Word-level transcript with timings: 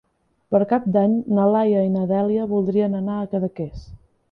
Per 0.53 0.61
Cap 0.71 0.87
d'Any 0.95 1.13
na 1.39 1.45
Laia 1.57 1.85
i 1.89 1.93
na 1.97 2.07
Dèlia 2.15 2.49
voldrien 2.57 2.99
anar 3.03 3.21
a 3.27 3.31
Cadaqués. 3.37 3.89